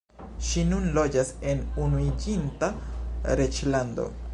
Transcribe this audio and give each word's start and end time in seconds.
Ŝi 0.45 0.63
nun 0.69 0.87
loĝas 0.95 1.29
en 1.51 1.61
Unuiĝinta 1.85 2.75
Reĝlando. 3.41 4.15